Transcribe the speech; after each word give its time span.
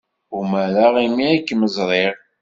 Umareɣ 0.39 0.93
imi 1.05 1.23
ay 1.29 1.39
kem-ẓriɣ. 1.47 2.15